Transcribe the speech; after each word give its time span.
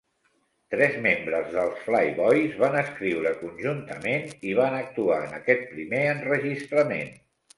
Tres 0.75 0.93
membres 1.01 1.51
dels 1.57 1.83
Flyboys 1.89 2.55
van 2.63 2.77
escriure 2.79 3.35
conjuntament 3.43 4.25
i 4.53 4.57
van 4.63 4.77
actuar 4.79 5.21
en 5.29 5.37
aquest 5.43 5.69
primer 5.75 6.03
enregistrament. 6.17 7.17